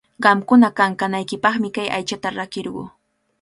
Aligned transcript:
Qamkuna 0.23 0.67
kankanaykipaqmi 0.77 1.69
kay 1.75 1.87
aychata 1.97 2.29
rakirquu. 2.37 2.83